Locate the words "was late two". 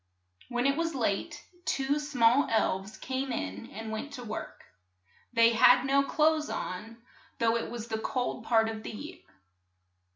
0.77-1.99